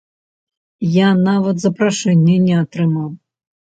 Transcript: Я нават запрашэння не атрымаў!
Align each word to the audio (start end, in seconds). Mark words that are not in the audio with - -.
Я 0.93 1.09
нават 1.27 1.55
запрашэння 1.65 2.39
не 2.49 2.55
атрымаў! 2.63 3.07